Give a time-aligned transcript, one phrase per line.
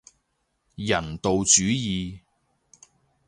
[0.77, 2.21] 人道主義